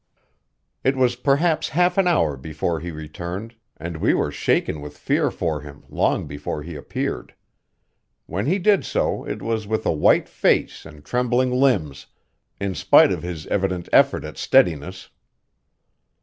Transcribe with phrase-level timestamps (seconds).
[0.83, 5.29] It was perhaps half an hour before he returned, and we were shaken with fear
[5.29, 7.35] for him long before he appeared.
[8.25, 12.07] When he did so it was with a white face and trembling limbs,
[12.59, 15.09] in spite of his evident effort at steadiness.